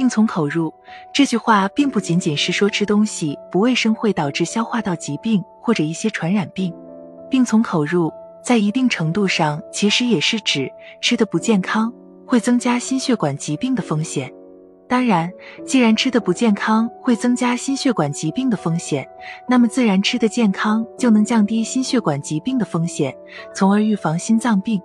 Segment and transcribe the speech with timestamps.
[0.00, 0.72] 病从口入。
[1.12, 6.72] 这句话并不仅仅是说吃东西不卫生会导致消化道疾病或者一些传染病。
[7.28, 8.10] 病从口入，
[8.42, 11.92] 在一定程度上其实也是指吃的不健康
[12.26, 14.32] 会增加心血管疾病的风险。
[14.88, 15.30] 当然，
[15.66, 19.06] 既然吃的不健康会增加心血管疾病的风险，
[19.46, 23.14] 那么自然吃的健康就能降低心血管疾病的风险，
[23.54, 24.80] 从而预防心脏病。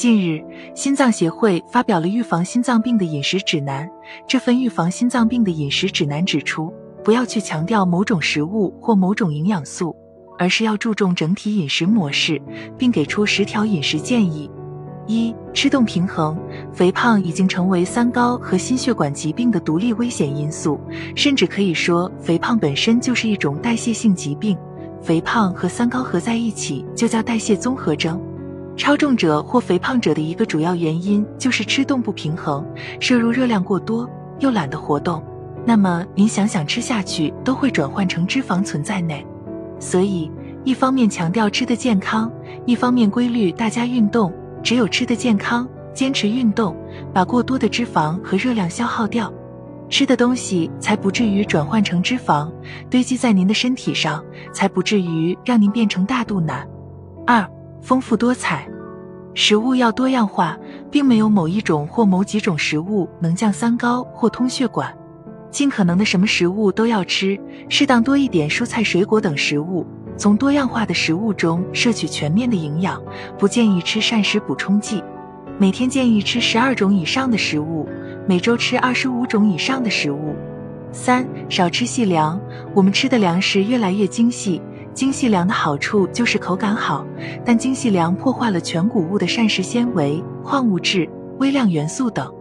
[0.00, 0.42] 近日，
[0.74, 3.86] 心脏协会发表了预防心脏病的饮食指南。
[4.26, 6.72] 这份预防心脏病的饮食指南指出，
[7.04, 9.94] 不要去强调某种食物或某种营养素，
[10.38, 12.40] 而是要注重整体饮食模式，
[12.78, 14.50] 并给出十条饮食建议。
[15.06, 16.34] 一吃动平衡，
[16.72, 20.80] 肥胖已经成为三高和心血管疾病的独立危险因素，
[21.14, 24.56] 甚至可以说肥胖本身就是一种代谢性疾病。
[25.02, 28.18] 肥胖和三高合在一起就叫代谢综合征。
[28.80, 32.66] 超重者或肥胖者的一个主要原因就是吃动不平衡，
[32.98, 35.22] 摄入热量过多，又懒得活动。
[35.66, 39.22] 那么您想想吃下去都会转换成脂肪存在内，
[39.78, 40.32] 所以
[40.64, 42.32] 一方面强调吃的健康，
[42.64, 44.32] 一方面规律大家运动。
[44.62, 46.74] 只有吃得健康，坚持运动，
[47.12, 49.30] 把过多的脂肪和热量消耗掉，
[49.90, 52.50] 吃的东西才不至于转换成脂肪
[52.88, 56.66] 堆积在您的身体上，才不至于让您变成大肚腩。
[57.26, 57.46] 二、
[57.80, 58.68] 丰富多彩，
[59.42, 60.54] 食物要多样化，
[60.90, 64.94] 并没有某一种或某几种食物能降三高或通血管，
[65.50, 69.86] 尽可能的什么食物都要吃，适当多一点蔬菜水果等食物。
[70.14, 73.02] 从多样化的食物中摄取全面的营养，
[73.38, 75.02] 不建议吃膳食补充剂。
[75.58, 77.88] 每天建议吃十二种以上的食物，
[78.28, 80.36] 每周吃二十五种以上的食物。
[80.92, 82.38] 三少吃细粮，
[82.74, 84.60] 我们吃的粮食越来越精细，
[84.92, 87.06] 精细粮的好处就是口感好，
[87.44, 92.32] 但精细粮破坏了全谷物的膳食纤维、矿物质、微量元素等。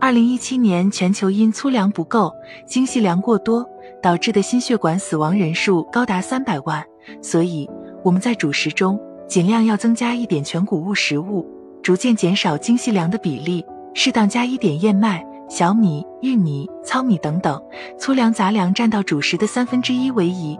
[0.00, 2.32] 二零一七年全球因粗粮不够、
[2.66, 3.68] 精细粮过多
[4.00, 6.84] 导致的心血管死亡人数高达三百万。
[7.20, 7.68] 所以
[8.04, 11.44] 我们在主食中尽量要增加一点全谷物食物，
[11.82, 17.60] 逐渐减少精细粮的比例，适当加一点燕麦、小米、玉米、糙米等等
[17.98, 20.56] 粗粮杂粮占到主食的三分之一为宜。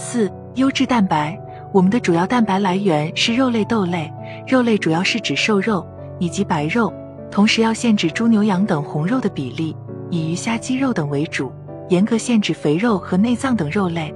[0.00, 1.36] 四、优质蛋白，
[1.72, 4.08] 我们的主要蛋白来源是肉类、豆类，
[4.46, 5.84] 肉类主要是指瘦肉
[6.20, 6.92] 以及白肉，
[7.32, 9.76] 同时要限制猪、牛、羊等红肉的比例，
[10.08, 11.50] 以鱼虾、鸡肉等为主，
[11.88, 14.14] 严格限制肥肉和内脏等肉类。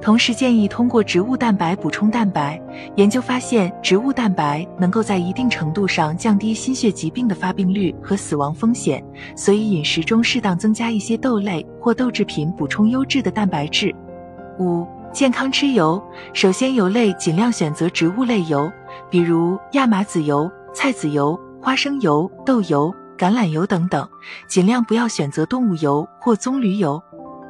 [0.00, 2.58] 同时建议通过植物蛋白补充蛋白。
[2.96, 9.04] 研究发现，植物蛋白能够在一定程度上降低心血疾病的发病率和死亡风险，
[9.36, 13.94] 所以饮食中适当增加一些豆类或豆制品，补充优质的蛋白质。
[14.60, 16.02] 五、健康吃油，
[16.32, 18.70] 首先油类尽量选择植物类油，
[19.10, 24.06] 比如亚麻籽油、菜籽油、花生油、豆油、橄榄油等等，
[24.46, 27.02] 尽量不要选择动物油或棕榈油。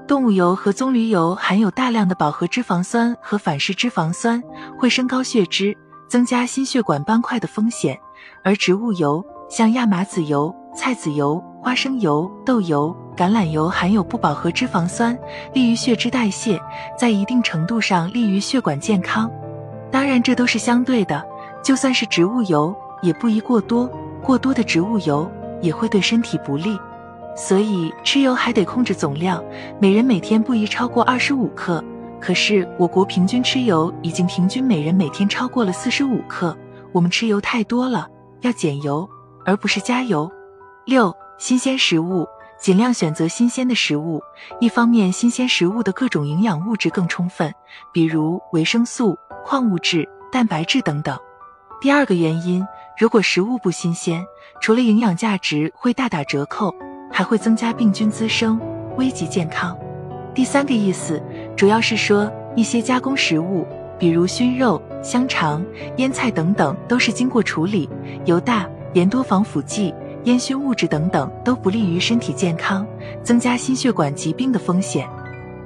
[0.06, 4.42] 动物油和棕榈油含有大量的饱和脂肪酸和反式脂肪酸，
[4.78, 5.76] 会升高血脂，
[6.08, 7.94] 增加心血管斑块的风险；
[8.42, 15.18] 而植物油，像亚麻籽油、菜籽油、花生油、豆油、橄榄油，含有不饱和脂肪酸，
[15.52, 16.56] 利于血脂代谢，
[16.96, 19.28] 在一定程度上利于血管健康。
[19.90, 21.20] 当然，这都是相对的，
[21.64, 22.72] 就算是植物油，
[23.02, 23.90] 也不宜过多，
[24.22, 25.28] 过多的植物油
[25.60, 26.78] 也会对身体不利。
[27.34, 29.42] 所以吃油还得控制总量，
[29.80, 31.82] 每人每天不宜超过二十五克。
[32.20, 36.56] 可是我国平均吃油已经平均每人每天超过了四十五克，
[36.92, 38.06] 我们吃油太多了，
[38.42, 39.08] 要减油，
[39.44, 40.30] 而不是加油。
[40.88, 42.26] 六、新鲜食物，
[42.58, 44.22] 尽量选择新鲜的食物。
[44.58, 47.54] 一方面，新鲜食物的各种营养物质更充分，
[47.92, 51.14] 比如维生素、矿物质、蛋白质等等。
[51.78, 52.66] 第二个原因，
[52.98, 54.24] 如果食物不新鲜，
[54.62, 56.74] 除了营养价值会大打折扣。
[57.10, 58.58] 还会增加病菌滋生，
[58.96, 59.76] 危及健康。
[60.34, 61.22] 第三个意思
[61.54, 63.66] 主要是说，一些加工食物，
[63.98, 65.62] 比如熏肉、香肠、
[65.98, 67.90] 腌菜等等，都是经过处理，
[68.24, 69.94] 油大、盐多、防腐剂、
[70.24, 72.86] 烟熏物质等等，都不利于身体健康，
[73.22, 75.08] 增加心血管疾病的风险。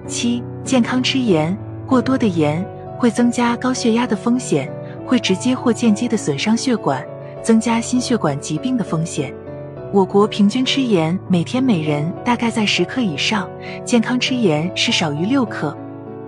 [0.06, 1.56] 七、健康吃盐，
[1.86, 2.64] 过多的盐
[2.98, 4.70] 会增加高血压的风险，
[5.06, 7.04] 会直接或间接的损伤血管，
[7.42, 9.34] 增加心血管疾病的风险。
[9.92, 13.48] 我国平均吃盐每天每人大概在十克以上，
[13.84, 15.76] 健康吃盐是少于六克。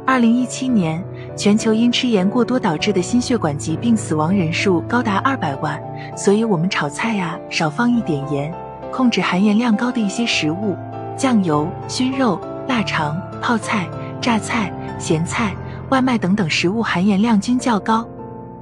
[0.07, 1.03] 二零一七年，
[1.35, 5.83] 全球因吃盐过多导致的心血管疾病死亡人数高达二百万，
[6.15, 8.53] 所以我们炒菜呀少放一点盐，
[8.93, 10.77] 控制含盐量高的一些食物，
[11.17, 13.89] 酱油、熏肉、腊肠、泡菜、
[14.21, 15.55] 榨菜、咸菜、
[15.89, 18.07] 外卖等等食物含盐量均较高。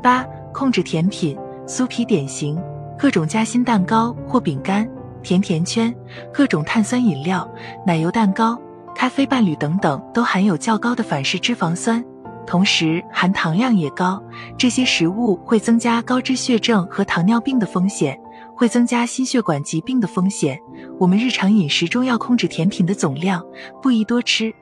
[0.00, 1.36] 八、控制甜品、
[1.66, 2.56] 酥皮点心。
[2.96, 4.88] 各种夹心蛋糕或饼干，
[5.24, 5.92] 甜甜圈、
[6.32, 7.48] 各种碳酸饮料、
[7.84, 8.56] 奶油蛋糕、
[9.02, 12.04] 咖啡伴侣等等，都含有较高的反式脂肪酸，
[12.46, 14.22] 同时含糖量也高。
[14.56, 18.16] 这些食物会增加高脂血症和糖尿病的风险，
[18.54, 20.56] 会增加心血管疾病的风险。
[21.00, 23.44] 我们日常饮食中要控制甜品的总量，
[23.82, 24.54] 不宜多吃。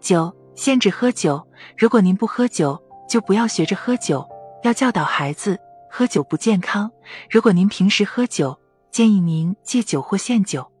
[0.00, 1.46] 九、限制喝酒。
[1.76, 4.26] 如果您不喝酒，就不要学着喝酒。
[4.62, 5.58] 要教导孩子，
[5.90, 6.90] 喝酒不健康。
[7.30, 8.58] 如果您平时喝酒，
[8.90, 10.71] 建议您戒酒或限酒。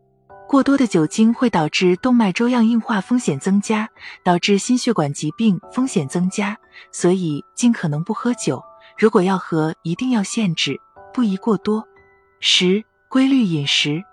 [0.52, 3.88] 过多的酒精会导致动脉粥样硬化风险增加，
[4.22, 6.54] 导致心血管疾病风险增加，
[6.90, 8.62] 所以尽可能不喝酒。
[8.98, 10.78] 如果要喝，一定要限制，
[11.14, 11.82] 不宜过多。
[12.38, 14.04] 十、规律饮食，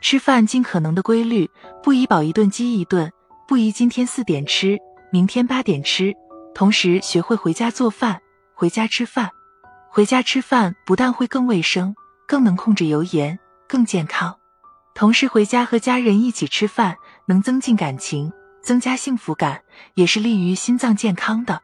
[0.00, 1.48] 吃饭尽可能的规律，
[1.84, 3.12] 不宜饱一顿饥一顿，
[3.46, 4.76] 不宜今天四点吃，
[5.12, 6.12] 明天八点吃。
[6.52, 8.20] 同时学会回家做饭，
[8.54, 9.30] 回家吃饭。
[9.88, 11.94] 回家吃饭不但会更卫生，
[12.26, 13.38] 更能控制油盐。
[13.68, 14.36] 更健康，
[14.96, 16.96] 同时回家和家人一起吃饭，
[17.26, 18.32] 能增进感情，
[18.62, 19.60] 增加幸福感，
[19.92, 21.60] 也是利于心脏健康的。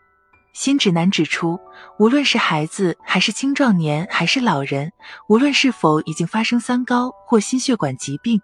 [0.53, 1.59] 新指南指出，
[1.99, 4.93] 无论是孩子还是青壮年还是老人，
[5.31, 8.39] 无论是否已经发生三高或心血管疾病，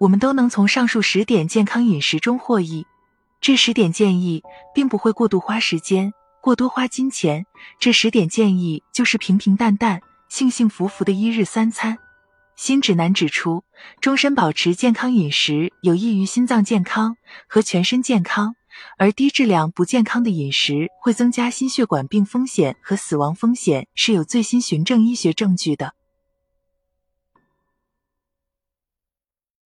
[0.00, 2.84] 我们都能从上述十点健康饮食中获益。
[3.40, 4.42] 这十点建议
[4.74, 7.46] 并不会过度花时间，过多花金钱。
[7.78, 11.96] 这十点建议就是平平淡淡、幸幸福福的一日三餐。
[12.56, 13.64] 新指南指出，
[14.00, 17.16] 终身保持健康饮食有益于心脏健康
[17.48, 18.54] 和全身健康，
[18.96, 25.94] 而低质量不健康的饮食会增加心血管病风险和死亡风险，是有最新循证医学证据的。